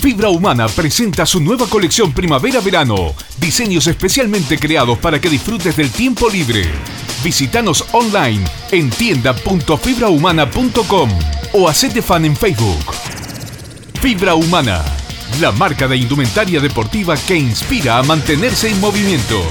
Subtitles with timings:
[0.00, 3.16] Fibra Humana presenta su nueva colección primavera-verano.
[3.38, 6.70] Diseños especialmente creados para que disfrutes del tiempo libre.
[7.24, 11.10] Visítanos online en tienda.fibrahumana.com
[11.52, 12.94] o hacete fan en Facebook.
[14.00, 14.84] Fibra Humana,
[15.40, 19.42] la marca de indumentaria deportiva que inspira a mantenerse en movimiento.